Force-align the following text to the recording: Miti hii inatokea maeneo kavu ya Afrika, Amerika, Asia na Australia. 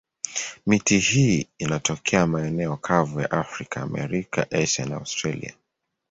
Miti 0.65 0.99
hii 0.99 1.47
inatokea 1.57 2.27
maeneo 2.27 2.77
kavu 2.77 3.21
ya 3.21 3.31
Afrika, 3.31 3.81
Amerika, 3.81 4.47
Asia 4.51 4.85
na 4.85 4.95
Australia. 4.95 5.53